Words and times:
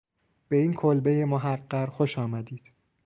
به 0.47 0.57
این 0.57 0.73
کلبه 0.73 1.25
محقر 1.25 1.85
خوش 1.85 2.17
آمدید 2.19 2.63